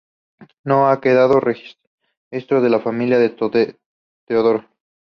[0.63, 3.77] No ha quedado registro de la familia de
[4.25, 4.65] Teodoro.